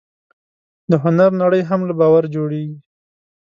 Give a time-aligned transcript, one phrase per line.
[0.89, 2.77] د هنر نړۍ هم له باور جوړېږي.